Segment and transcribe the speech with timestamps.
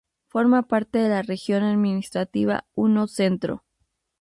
[0.29, 3.63] Forma parte de la región administrativa I centro.